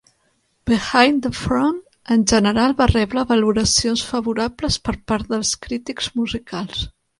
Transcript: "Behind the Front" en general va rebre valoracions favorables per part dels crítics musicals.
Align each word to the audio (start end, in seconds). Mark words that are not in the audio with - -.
"Behind 0.65 1.21
the 1.21 1.31
Front" 1.41 1.83
en 2.15 2.23
general 2.31 2.73
va 2.79 2.87
rebre 2.93 3.25
valoracions 3.33 4.05
favorables 4.15 4.81
per 4.89 4.97
part 5.13 5.33
dels 5.37 5.55
crítics 5.69 6.13
musicals. 6.19 6.85